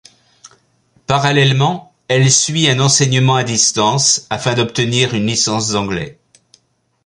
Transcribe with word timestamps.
Parallèlement, 1.05 1.93
elle 2.07 2.31
suit 2.31 2.67
un 2.67 2.79
enseignement 2.79 3.35
à 3.35 3.43
distance 3.43 4.25
afin 4.31 4.55
d’obtenir 4.55 5.13
une 5.13 5.27
licence 5.27 5.69
d’anglais. 5.69 6.17